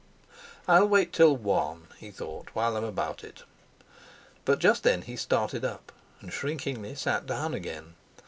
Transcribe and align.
"I'll 0.67 0.87
wait 0.87 1.13
till 1.13 1.37
one," 1.37 1.85
he 1.97 2.09
thought, 2.09 2.49
"while 2.55 2.75
I'm 2.75 2.83
about 2.83 3.23
it." 3.23 3.43
But 4.45 4.57
just 4.57 4.81
then 4.81 5.03
he 5.03 5.15
started 5.15 5.63
up, 5.63 5.91
and 6.21 6.33
shrinkingly 6.33 6.95
sat 6.95 7.27
down 7.27 7.53
again. 7.53 7.93